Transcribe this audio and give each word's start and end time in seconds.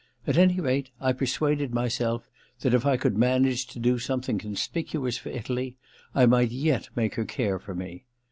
At 0.25 0.35
any 0.35 0.59
rate, 0.59 0.89
I 0.99 1.13
persuaded 1.13 1.75
myself 1.75 2.27
that 2.61 2.73
if 2.73 2.87
I 2.87 2.97
could 2.97 3.15
manage 3.15 3.67
to 3.67 3.77
do 3.77 3.99
something 3.99 4.39
conspicuous 4.39 5.19
for 5.19 5.29
Italy 5.29 5.77
I 6.15 6.25
might 6.25 6.49
yet 6.49 6.89
make 6.95 7.13
her 7.13 7.25
care 7.25 7.59
for 7.59 7.75
me. 7.75 8.05